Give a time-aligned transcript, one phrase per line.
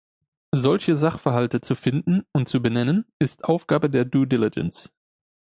[0.55, 4.91] Solche Sachverhalte zu finden und zu benennen ist Aufgabe der Due Diligence.